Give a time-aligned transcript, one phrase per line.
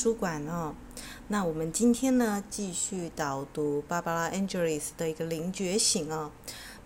[0.00, 0.74] 书馆哦。
[1.28, 6.30] 那我们今天呢，继续导读芭芭拉· Angeles 的一个灵觉醒哦。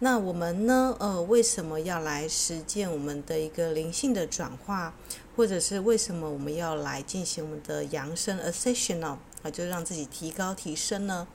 [0.00, 4.92] 那我们呢，呃，为什么要来实践我们的一个灵性的转化，
[5.36, 11.28] 或者是为什么我们要来进行我们的扬升 Ascension 呢啊，就让自己提高提升呢？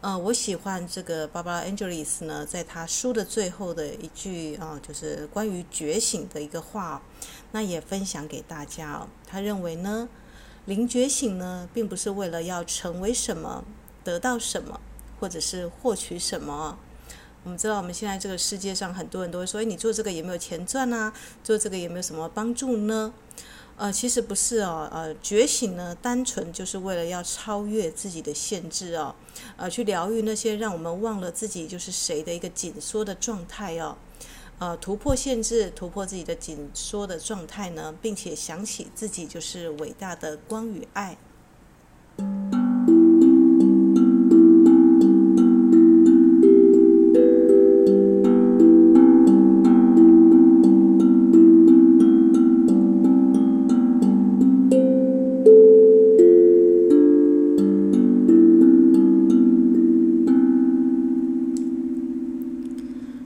[0.00, 7.02] 呃，我喜欢这个芭芭拉· Angeles 呢，在他书的最后的一句啊，就是关于觉醒的一个话，
[7.52, 9.08] 那也分享给大家哦。
[9.26, 10.08] 他认为呢，
[10.66, 13.64] 灵觉醒呢，并不是为了要成为什么、
[14.04, 14.80] 得到什么，
[15.18, 16.78] 或者是获取什么。
[17.44, 21.12] 我们知道，我们现在这个世界上很多人都会说：“哎，你做这个有没有钱赚啊？
[21.42, 23.12] 做这个有没有什么帮助呢？”
[23.76, 24.88] 呃，其实不是哦。
[24.92, 29.16] 呃，觉醒呢，单纯就是为了要超越自己的限制哦，
[29.56, 33.96] 呃，去疗愈那些让我们忘了自己就是谁的一个紧缩的状态哦。
[34.62, 41.18] 呃，突破限制，突破自己的紧缩的状态呢，并且想起自己就是伟大的光与爱。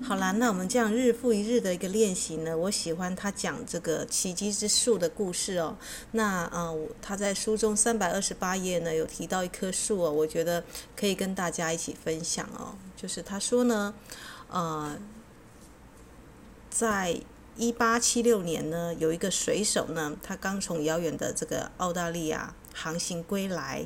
[0.07, 5.77] 好啦那我们这样日复一日的一个练习呢，我喜欢他讲这个奇迹之树的故事哦。
[6.12, 10.62] 那呃，他在书中三百二十八页呢，有提到一棵树哦，我觉得
[10.95, 12.77] 可以跟大家一起分享哦。
[12.97, 13.93] 就是他说呢，
[14.49, 14.97] 呃，
[16.71, 17.21] 在
[17.57, 23.84] 一八七六年呢，有一个水手呢，他刚从遥远的这个澳大利亚航行归来，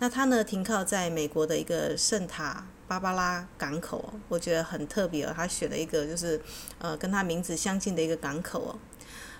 [0.00, 2.66] 那他呢停靠在美国的一个圣塔。
[2.88, 5.32] 芭芭拉港口，我觉得很特别哦。
[5.32, 6.40] 他选了一个就是，
[6.78, 8.78] 呃，跟他名字相近的一个港口哦。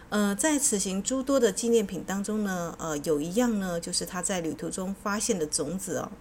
[0.09, 6.13] 呃，在此行诸多的纪念品当中呢，呃，有一样呢，就是他在旅途中发现的种子哦。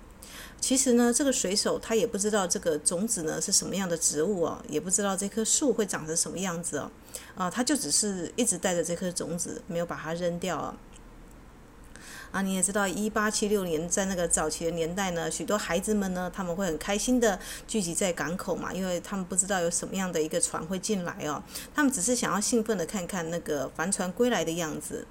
[0.59, 6.91] 其实呢，这个水手他也不知道这个种子呢是什么样的植物哦，也不知道这棵树会长成什么样子哦。
[7.35, 10.75] 啊，他就只是一直带着这颗种子，没有把它扔掉啊。
[12.31, 21.41] 啊，你也知道，一八七六年在那个早期的年代呢，许多孩子们呢，他们会很开心的聚集在港口嘛，因为他们不知道有什么样的一个船会进来哦，
[21.73, 25.07] 他们只是想要兴奋的看看那个帆船归来的样子。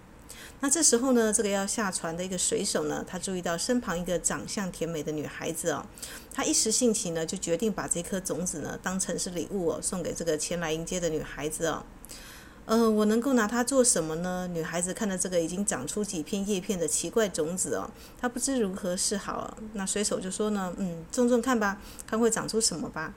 [0.61, 5.85] 那这时候呢，这个要下船的一个水手呢，他注意到身旁一个长相甜美的女孩子哦，
[6.33, 11.85] 他一时兴起呢，就决定把这颗种子呢当成是礼物哦，送给这个前来迎接的女孩子哦。
[12.69, 14.47] 呃，我能够拿它做什么呢？
[14.53, 17.91] 女孩子看到这个已经长出几片叶片的奇怪种子哦，
[18.21, 19.57] 她不知如何是好。
[19.73, 23.15] 那水手就说呢，嗯，种种看吧，看会长出什么吧。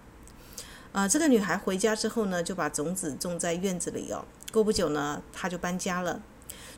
[0.93, 4.23] 呃，这个女孩回家之后呢，就把种子种在院子里哦。
[4.53, 6.21] 过不久呢，她就搬家了。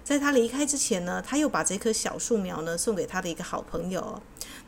[0.04, 4.20] 在她离开之前呢，她又把这棵小树苗呢送给她的一个好朋友。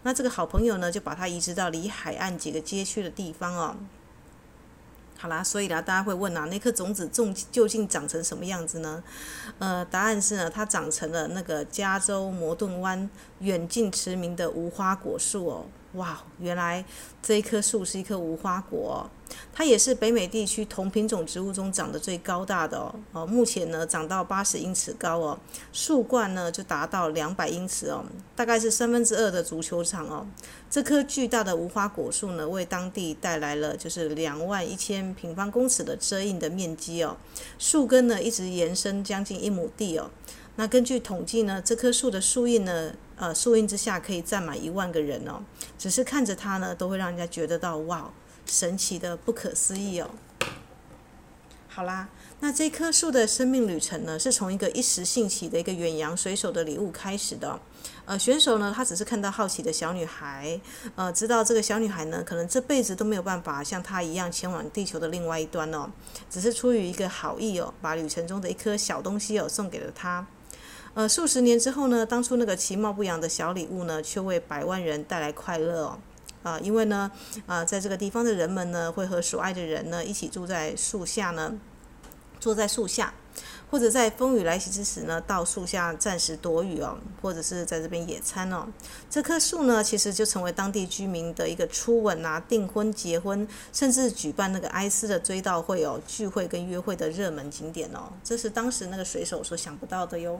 [0.03, 3.75] 那这个好朋友呢，就把它移植到离海岸几个街区的地方哦。
[5.17, 9.01] 好啦，所以啦，大家会问啊，那颗种子种究竟长成什么样子呢？
[9.59, 13.09] 呃，答案是呢，它长成了那个加州摩顿湾
[13.39, 15.65] 远近驰名的无花果树哦。
[15.93, 16.83] 哇，原来
[17.21, 19.09] 这一棵树是一棵无花果，
[19.53, 22.93] 它也是北美地区同品种植物中长得最高大的哦。
[23.11, 25.39] 哦，目前呢长到八十英尺高哦，
[25.71, 28.03] 树冠呢就达到两百英尺哦，
[28.35, 30.27] 大概是三分之二的足球场哦。
[30.69, 37.15] 这棵巨大的无花果树呢，为当地带来了就是两万一千平方公尺的遮荫的面积哦，
[37.57, 40.11] 树根呢一直延伸将近一亩地哦。
[40.57, 45.43] 那根据统计呢，这棵树的树荫呢，呃，树荫之下可以站满一万个人哦。
[45.77, 48.09] 只是看着它呢，都会让人家觉得到哇，
[48.45, 50.09] 神奇的不可思议哦。
[51.67, 52.07] 好啦，
[52.39, 57.59] 那这棵树的生命旅程呢，是从一个一时兴起的一个远洋水手的礼物开始的。
[58.05, 60.57] 呃，选手呢，他只是看到好奇的小女孩，
[60.95, 65.91] 呃，知道这个小女孩呢，可能这辈子都没有办法像她一样前往地球的另外一端哦。
[66.29, 70.25] 只是出于一个好意哦，把旅程中的一颗小东西哦送给了她。
[70.93, 75.99] 呃，数十年之后呢，当初那个其貌不扬的小礼物呢，却为百万人带来快乐哦。
[76.45, 77.11] 啊、因为呢，
[77.47, 81.55] 啊、在这个地方的人们呢，会和所爱的人呢，一起住在树下呢，
[82.39, 83.15] 坐在树下，
[83.71, 88.67] 或者在风雨来袭之时呢，到树下暂时躲雨哦，或者是在这边野餐哦。
[89.09, 98.13] 这棵树呢，其实就成为当地居民的一个初吻啊、订婚、结婚，甚至举办那个哀思的追悼会哦、聚会跟约会的热门景点哦。
[98.23, 100.39] 这是当时那个水手所想不到的哟。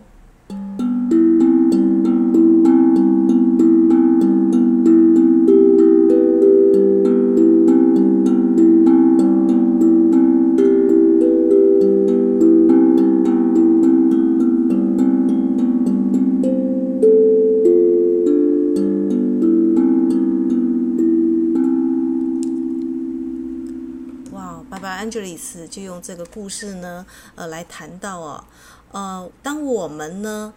[25.06, 27.06] Angeles 就用这个故事呢，
[27.36, 28.44] 呃，来谈到哦，
[28.92, 30.54] 呃，当我们呢，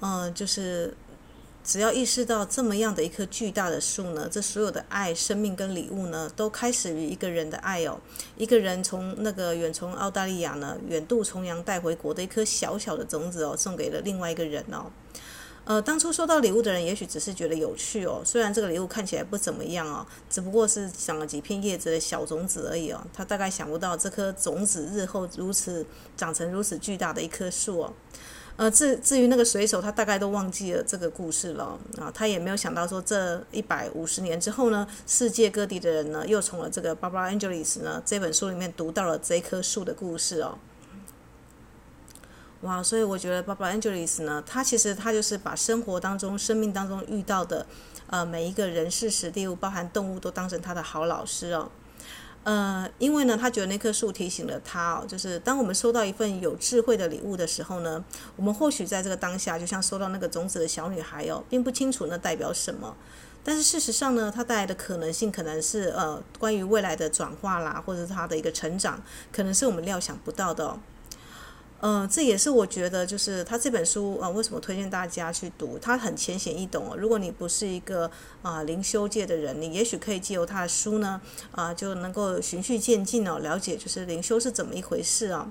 [0.00, 0.96] 呃，就是。
[1.66, 7.98] 只要意识到这么样的一棵巨大的树呢，这所有的爱、生命跟礼物呢，都开始于一个人的爱哦。
[8.36, 14.92] 一个人从那个远从澳大利亚呢，远渡重洋带回国的一颗小小的种子哦，送给了另外一个人哦。
[15.64, 18.20] 呃，当初收到礼物的人，也许只是觉得有趣哦。
[18.22, 23.02] 虽然这个礼物看起来不怎么样哦，只不过是长了几片叶子的小种子而已哦。
[23.14, 27.92] 他大概想不到这颗种子日后如此长成如此巨大的一棵树哦。
[28.56, 40.58] 呃，至至于那个水手，他大概都忘记了这个故事了啊，他也没有想到说，这一百五十年之后呢，世界各地的人呢，又从了这个 Barbara Angeles 呢这本书里面读到了这棵树的故事哦。
[42.64, 47.66] 哇，所以我觉得 Barbara Angeles 呢，他其实他就是把生活当中、生命当中遇到的
[48.06, 51.70] 呃每一个人事时地物，包含动物，都当成他的好老师哦。
[52.42, 58.02] 呃，因为呢，他觉得那棵树提醒了他哦，就是当我们收到一份有智慧的礼物的时候呢，
[58.36, 62.96] 我们或许在这个当下，就像收到那个种子的小女孩哦，并不清楚那代表什么，
[63.42, 70.78] 但是事实上呢，它带来的可能性可能是呃，关于未来的转化啦，或者是它的一个成长，可能是我们料想不到的哦。
[71.80, 75.78] 嗯、这也是我觉得，就是他这本书啊、为什么推荐大家去读？
[75.78, 76.96] 他很浅显易懂哦。
[76.96, 78.10] 如果你不是一个
[78.40, 85.50] 啊、灵修界的人，你也许可以借由他的书呢，啊、就能够循序渐进哦，了解就是灵修是怎么一回事啊、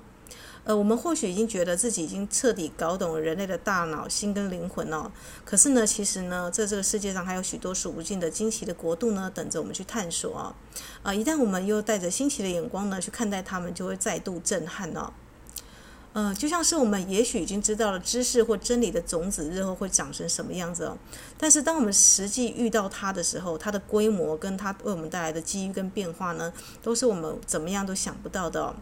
[0.64, 5.12] 呃，我们或许已经觉得自己已经彻底搞懂人类的大脑、心跟灵魂哦，
[5.46, 10.56] 可是呢，其实呢，在这个世界上还有许多数不尽的惊奇的国度呢，等着我们去探索啊、
[11.04, 15.14] 啊、一旦我们又带着新奇的眼光呢去看待他们，就会再度震撼哦。
[16.14, 20.96] 嗯，就像是我们也许已经知道了知识或真理的种子日后会长成什么样子哦，
[21.38, 28.76] 但是当我们实际遇到它的时候，它的规模跟它为我们带来的机遇跟变化呢，都是我们怎么样都想不到的。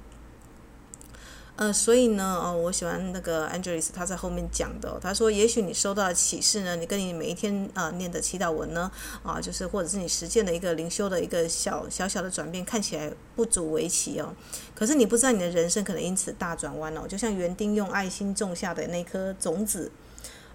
[1.57, 8.89] 呃，所以呢，哦，我喜欢那个 Angela，他在后面讲的，他说，也许你收到的启示呢，你跟你每一天啊、呃、念的祈祷文呢，
[9.21, 14.33] 啊，就是或者是你实践的一个灵修的一个小小小的转变，看起来不足为奇哦。
[14.73, 19.91] 可是你不知道你的人生可能因此大转弯哦，就像园丁用爱心种下的那颗种子。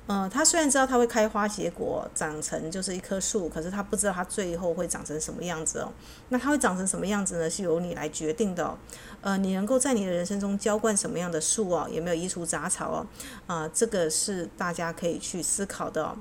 [0.07, 5.93] 呃，他虽然知道它会开花结果，长成就是一棵树，可是他不知道它最后会长成什么样子哦。
[6.29, 7.51] 那它会长成什么样子呢？
[7.51, 8.79] 是由你来决定的哦。
[9.21, 11.89] 呃，你能够在你的人生中浇灌什么样的树哦？
[11.91, 13.07] 有没有移除杂草哦？
[13.49, 16.17] 啊，这个是大家可以去思考的哦。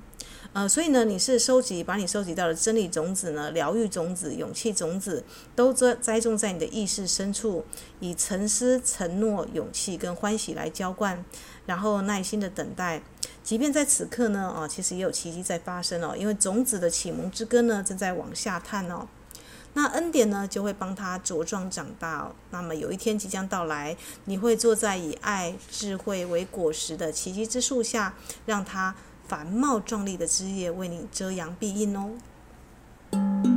[0.54, 5.24] 呃，所以呢，你是收集，把你收集到的真理种子呢，疗愈种子、勇气种子，
[5.56, 7.64] 都栽栽种在你的意识深处，
[8.00, 11.24] 以沉思、承诺、勇气跟欢喜来浇灌，
[11.66, 13.02] 然后耐心的等待。
[13.44, 19.08] 即便在此刻呢，啊，其实也有奇迹在发生哦，因为种子的启蒙之根呢，正在往下探哦。
[19.74, 22.32] 那恩典呢，就会帮他茁壮长大哦。
[22.52, 28.96] 那么有一天即将到来，你会坐在以爱、智慧为果实的奇迹之树下，让它
[29.28, 33.55] 繁茂壮丽的枝叶为你遮阳蔽荫哦。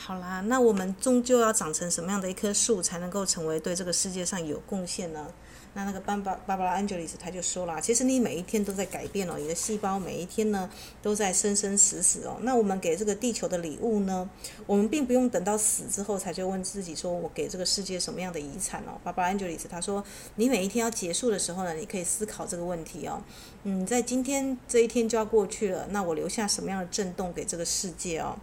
[0.00, 5.26] 好啦，那我们终究要长成什么样的一棵树，才能够成为对这个世界上有贡献呢？
[5.74, 10.70] 那那个巴巴巴巴拉安吉丽斯他就说了，其实你每一天都在改变哦，你的细胞每一天呢
[11.02, 12.38] 都在生生死死哦。
[12.40, 14.28] 那我们给这个地球的礼物呢，
[14.66, 18.98] 我们并不用等到死之后才去问自己说，我给这个世界什么样的遗产哦？
[19.04, 20.02] 巴巴拉安吉丽斯他说，
[20.36, 23.22] 你每一天要结束的时候呢，你可以思考这个问题哦。
[23.64, 28.38] 嗯，在今天这一天就要过去了，那我留下什么样的震动给这个世界哦？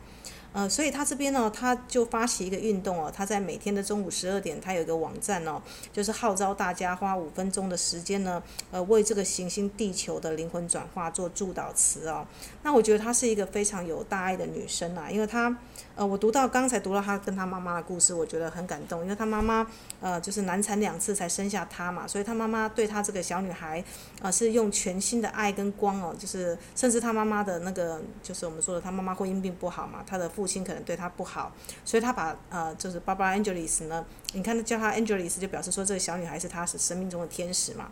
[0.55, 12.25] 呃，所以他这边呢，他就发起一个运动哦，他在每天的中午十二点，他有一个网站哦，就是号召大家花五分钟的时间呢，呃，为这个行星地球的灵魂转化做祝祷词哦。
[12.63, 15.53] 那我觉得她是一个非常有大爱的女生啊，因为她。
[15.97, 19.65] 呃，我读到刚才读到她跟她妈妈的故事，我觉得很感动，因为她妈妈
[20.01, 23.81] 呃就是难产两次才生下她嘛，所以她妈妈对她这个小女孩
[24.21, 31.51] 呃是用全新的爱跟光哦，就是甚至她妈妈的那个就是我们说的她妈妈婚姻并不好嘛，她的父亲可能对他不好，
[31.83, 37.91] 所以他把呃就是 Barbara Angeles 呢，你看他叫他 Angeles 就表示说这个小女孩是他是生命中的天使嘛，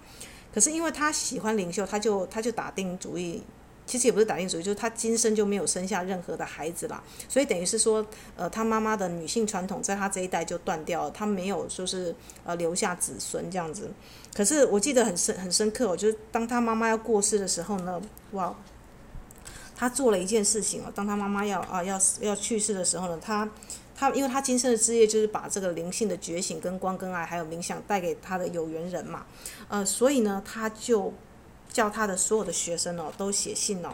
[0.53, 3.43] 可是因为他喜欢灵修，他就他就打定主意。
[3.85, 8.05] 其实也不是打定主意，就是他今生就没有生下任何的孩子啦，所以等于是说，
[8.37, 13.91] 呃，他妈妈的女性传统在他这一代就断掉了，他没有说是呃留下子孙这样子。
[14.33, 18.55] 可是我记得很深很深刻哦，就是当他妈妈要过世的时候呢，哇，
[19.83, 23.49] 他做了一件事情哦，当他妈妈要啊要要去世的时候呢，他
[23.93, 29.25] 他因为他今生的职业就是把这个灵性的觉醒跟光跟爱还有冥想带给他的有缘人嘛，
[29.67, 31.13] 呃，所以呢，他就
[31.67, 33.89] 叫他的所有的学生哦都写信哦。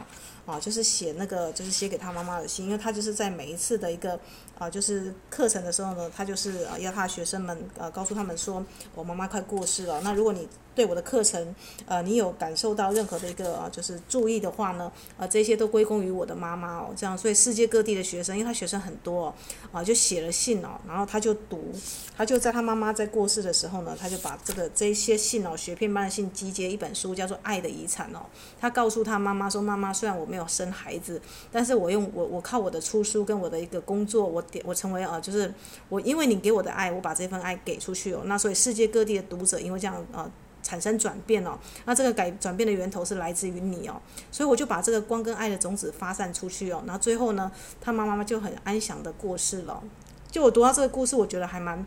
[0.46, 4.18] 啊，就是写那个，就是写给他妈妈的信，因为他就是在每一次的一个
[4.58, 10.00] 啊，就是课程的时候呢，他就是啊，要他学生们、啊，告诉他们说，我妈妈快过世了。
[10.02, 11.54] 那如果你对我的课程，
[11.86, 16.90] 呃，你有感受到任何的一个啊，就是注意的话呢，呃，这些都归功于我的妈妈哦。
[16.96, 19.34] 这样，所以世界各地的学生，因为他学生很多哦，
[19.72, 21.72] 啊，就写了信哦，然后他就读，
[22.16, 28.24] 他就在他妈妈在过世的时候呢，他就把这个这些信哦，学片般的信集结一本书，叫做《爱的遗产》哦。
[28.60, 31.20] 他告诉他妈妈说，妈妈，虽然我没有生孩子，
[31.50, 35.52] 但是我用我我靠我的出书跟我的一个工作，我点我成为啊，就是
[35.88, 38.22] 我因为你给我的爱，我把这份爱给出去哦。
[38.26, 40.30] 那所以世界各地的读者，因为这样啊。
[40.62, 43.98] 产生转变哦，那这个改转变的源头是来自于你哦，
[44.30, 49.82] 所以我就把这个光跟爱的种子发散出去哦，然后最后呢，他妈妈就很安详的过世了。
[50.30, 51.84] 就我读到这个故事，我觉得还蛮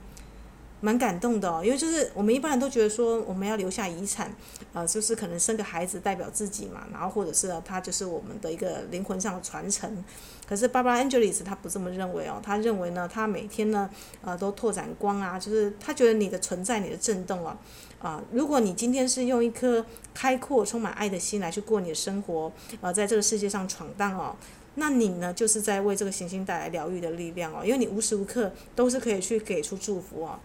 [0.84, 4.30] 蛮感动的哦，因为就是我们一般人都觉得说我们要留下遗产，
[4.74, 10.04] 呃，就是可能生个孩子代表自己嘛，然后或者是他就是我们的一个灵魂上的传承。
[10.46, 13.90] 可是 Barbara Angeles 他不这么认为哦，他认为呢，他每天呢，
[14.22, 17.58] 呃，都拓展光啊，就是他觉得你的存在，你的震动啊。
[18.00, 24.36] 啊，如果你今天是用一颗开阔、充满爱的心来去过你的生活，呃，在这个世界上闯荡哦，
[24.76, 30.38] 那你呢，就是在为这个行星带来疗愈的力量哦，因为你无时无刻都是可以去给出祝福哦。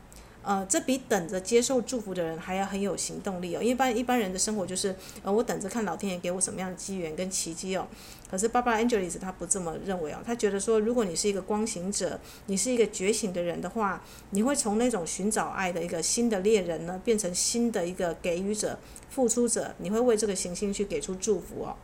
[0.48, 3.62] 呃，这比等着接受祝福的人还要很有行动力哦。
[3.62, 7.86] 一般一般人的生活就是，呃，我等着看老天爷给我什么样的机缘跟奇迹哦。
[8.30, 18.78] 可是爸爸 Angelis 他不这么认为哦，他觉得说，如果你是一个光行者，你是一个觉醒的人的话，你会从那种寻找爱的一个新的猎人呢，变成新的一个给予者、
[19.10, 21.76] 付出者，你会为这个行星去给出祝福哦。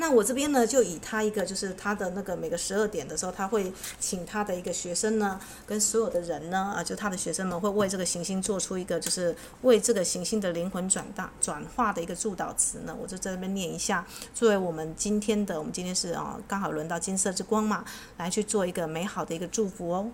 [0.00, 17.84] 那我这边呢，就以他一个，就是他的那个每个十二点的时候，他会请他的一个学生呢，跟所有的人呢，啊，就他的学生们会为这个行星做出一个，就是为这个行星的灵魂转大转化的一个祝祷词呢，我就在这边念一下，作为我们今天的，我们今天是啊，刚好轮到金色之光嘛，
[18.18, 20.08] 来去做一个美好的一个祝福哦。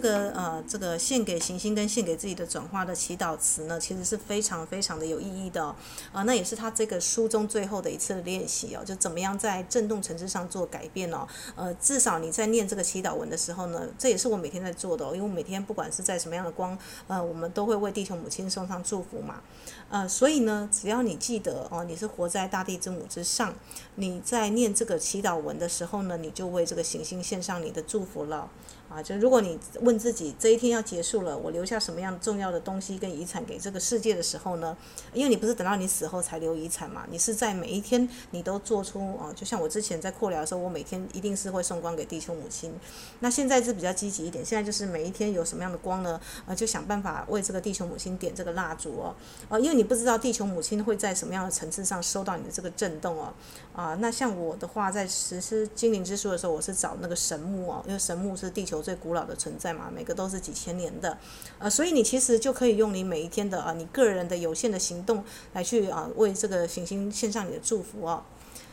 [0.00, 0.29] 这个
[0.66, 5.74] 这个献给行星跟献给自己的转化的祈祷词呢，其实是非常非常的有意义的哦。
[6.12, 11.26] 啊、呃，那也是他这个书中最后的一次练习哦，就怎么样在振动层次上做改变哦。
[11.54, 15.14] 呃，至少你在念这个祈祷文的时候呢，这也是我每天在做的哦。
[15.14, 16.76] 因为每天不管是在什么样的光，
[17.06, 19.40] 呃，我们都会为地球母亲送上祝福嘛。
[19.88, 23.54] 呃，所以呢，只要你记得哦，你是活在大地之母之上，
[23.96, 28.48] 你在念这个祈祷文的时候呢，你就为这个行星献上你的祝福了。
[28.88, 34.76] 啊，就如果你问自己这一天要结束了，我留下什么样重要的东西跟遗产给这个世界的时候呢？
[35.14, 42.74] 因为你不是等到你死后才留遗产嘛，你是在每一天你都做出啊，就像我之前在扩疗的时候，我每天一定是会送光给地球母亲。
[43.20, 46.20] 那现在是比较积极一点，现在就是每一天有什么样的光呢？
[46.46, 49.14] 啊，就想办法为这个地球母亲点这个蜡烛哦。
[49.48, 53.32] 啊，因为你不知道地球母亲会在什么样的层次上收到你的这个震动哦。
[53.72, 58.80] 啊，那像我的话，在实施精灵之书的时候，我是找那个神木哦，因为神木是地球。
[58.80, 61.18] 最古老的存在嘛，每个都是几千年的，
[61.58, 68.24] 呃，所以你其实就可以用你每一天的啊，你个人的有限的行动来去啊，为这个行星献上你的祝福哦。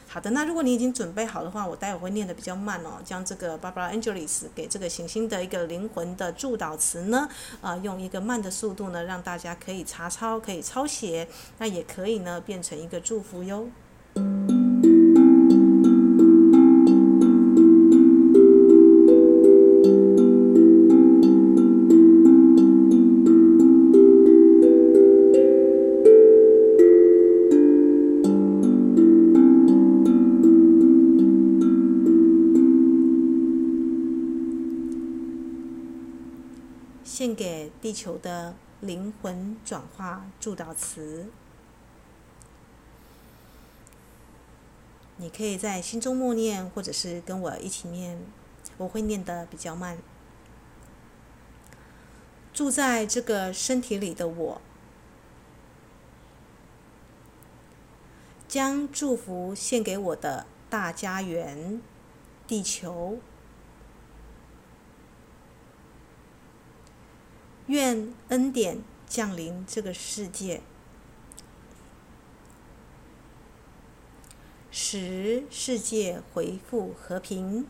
[0.10, 7.28] 好的，那如果你已经准备好的话，我待会会念得比较慢哦，将这个 Barbara Angelis 给这个行星的一个灵魂的祝祷词呢，
[7.60, 13.68] 啊，用一个慢的速度呢，让大家可以查抄，可以抄写，那也可以呢，变成一个祝福哟。
[37.98, 41.32] 球的灵魂转化祝祷词，
[45.18, 48.20] 你可以在心中默念，或者是跟我一起念，
[48.78, 49.98] 我会念得比较慢。
[52.54, 54.62] 住在这个身体里的我，
[58.48, 61.82] 将祝福献给我的大家园——
[62.46, 63.18] 地球。
[67.68, 70.62] 愿恩典降临这个世界。
[74.72, 77.68] 使世界恢复和平。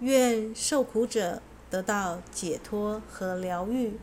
[0.00, 1.40] 愿受苦者
[1.70, 3.98] 得到解脱和疗愈。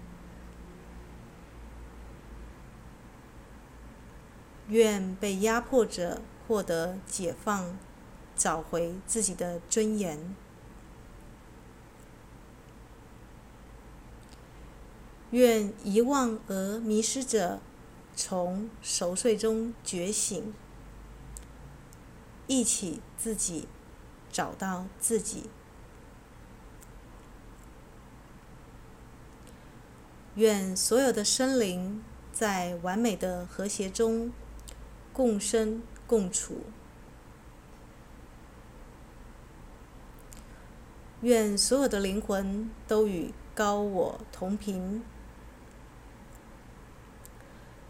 [4.69, 7.77] 愿被压迫者获得解放
[8.37, 10.33] 找回自己的尊严。
[15.31, 17.59] 愿遗忘而迷失者
[18.15, 20.53] 从熟睡中觉醒，
[22.47, 23.67] 一起自己，
[24.31, 25.49] 找到自己。
[30.35, 34.31] 愿所有的生灵在完美的和谐中。
[35.13, 36.61] 共生共处，
[41.19, 45.03] 愿所有的灵魂都与高我同频，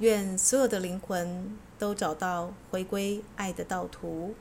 [0.01, 4.33] 愿所有的灵魂都找到回归爱的道途，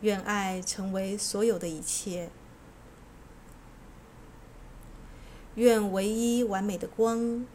[0.00, 2.30] 愿爱成为所有的一切，
[5.54, 7.46] 愿唯一完美的光。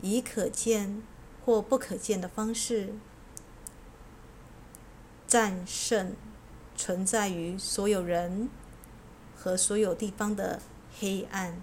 [0.00, 1.02] 以可见
[1.44, 2.94] 或不可见的方式，
[5.26, 6.14] 战胜
[6.76, 8.48] 存在于所有人
[9.36, 10.62] 和所有地方的
[10.96, 11.60] 黑暗。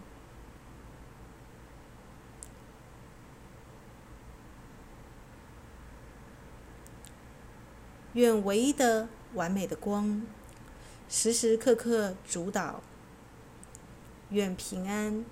[8.13, 10.21] 愿唯一的完美的光，
[11.07, 12.81] 时时刻刻主导。
[14.29, 15.25] 愿平安，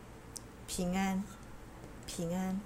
[0.68, 1.24] 平安，
[2.08, 2.60] 平安。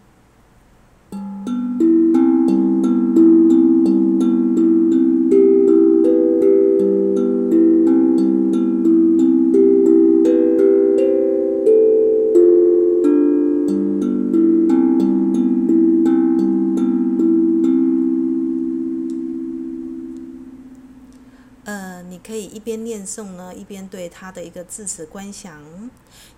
[22.26, 25.90] 可以一边念诵呢，一边对他的一个字词观想。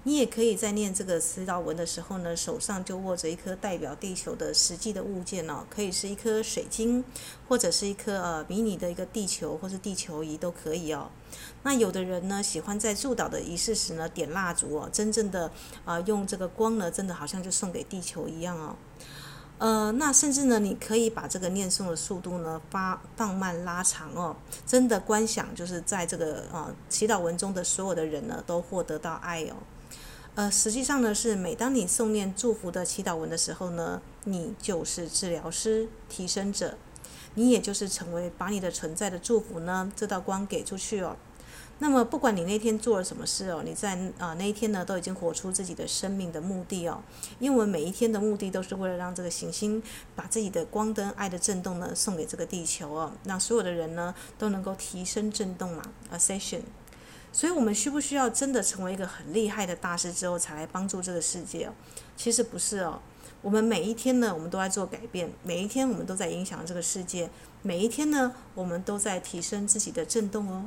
[0.04, 7.04] 你也可以在念这个祈祷文的时候呢，手上就握着一颗代表地球的实际的物件哦，可以是一颗水晶，
[7.48, 11.10] 或者是一颗呃迷你的一个地球，或是地球仪都可以哦。
[11.64, 15.52] 那有的人呢，喜欢在祝祷的仪式时呢，点蜡烛哦，真正的
[15.86, 18.76] 啊、用这个光呢，真的好像就送给地球一样哦。
[19.60, 24.36] 呃，那甚至呢，你可以把这个念诵的速度呢发放慢拉长哦。
[24.66, 29.56] 真的观想，就是在这个呃祈祷文中的所有的人呢，都获得到爱哦。
[30.36, 36.78] 呃，实际上呢，是每当你诵念祝福的祈祷文的时候呢，你就是治疗师、提升者，
[37.36, 41.16] 你也就是成为把你的存在的祝福呢，这道光给出去哦。
[41.80, 47.02] 那么，不管你那天做了什么事哦，你在啊那一天呢，都已经活出自己的生命的目的哦。
[47.40, 49.84] 因为我们每一天的目的都是为了让这个行星
[50.16, 55.84] 把自己的光灯、爱的震动呢送给这个地球哦，让所有的人呢都能够提升震动嘛
[56.14, 56.62] ，Ascension。
[57.34, 61.74] 所以，我们需不需要真的成为一个很厉害的大师之后才来帮助这个世界哦？
[62.16, 63.02] 其实不是哦。
[63.42, 67.30] 我们每一天呢，我们都在做改变，每一天我们都在影响这个世界，
[67.62, 70.66] 每一天呢，我们都在提升自己的震动哦。